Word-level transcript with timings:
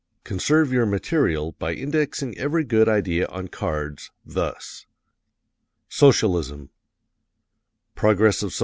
Conserve 0.23 0.73
your 0.73 0.87
material 0.87 1.51
by 1.59 1.73
indexing 1.75 2.35
every 2.35 2.63
good 2.63 2.89
idea 2.89 3.27
on 3.27 3.47
cards, 3.49 4.09
thus: 4.25 4.87
[HW: 5.89 5.93
Socialism 5.95 6.69
Progress 7.93 8.41
of 8.41 8.47
S. 8.49 8.59